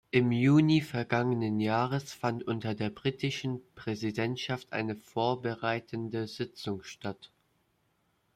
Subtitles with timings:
[0.09, 7.29] Im Juni vergangenen Jahres fand unter der britischen Präsidentschaft eine Vorbereitende Sitzung statt.